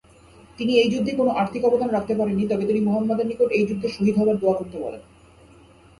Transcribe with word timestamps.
তিনি 0.59 0.73
এই 0.77 0.89
যুদ্ধে 0.91 1.11
কোন 1.15 1.27
আর্থিক 1.31 1.61
অবদান 1.65 1.89
রাখতে 1.89 2.13
পারেননি, 2.15 2.43
তবে 2.47 2.63
তিনি 2.65 2.79
মুহাম্মাদের 2.79 3.27
নিকট 3.27 3.49
এই 3.51 3.63
যুদ্ধে 3.67 3.87
শহীদ 3.89 4.15
হবার 4.17 4.35
দোয়া 4.37 4.55
করতে 4.59 4.77
বলেন। 4.79 5.01